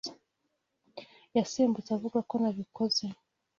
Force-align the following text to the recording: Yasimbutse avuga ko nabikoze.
Yasimbutse 1.35 1.89
avuga 1.97 2.19
ko 2.29 2.35
nabikoze. 2.41 3.05